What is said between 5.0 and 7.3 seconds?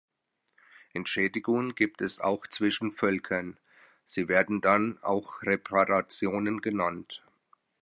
auch Reparationen genannt.